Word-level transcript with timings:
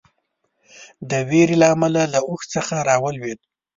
د 1.09 1.11
وېرې 1.29 1.55
له 1.61 1.67
امله 1.75 2.03
له 2.13 2.19
اوښ 2.27 2.41
څخه 2.53 2.75
راولېده. 2.89 3.45